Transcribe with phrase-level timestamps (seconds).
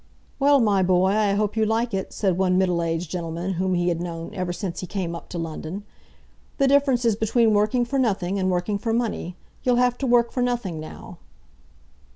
[0.39, 3.89] "Well, my boy, I hope you like it," said one middle aged gentleman whom he
[3.89, 5.83] had known ever since he came up to London.
[6.57, 9.35] "The difference is between working for nothing and working for money.
[9.61, 11.19] You'll have to work for nothing now."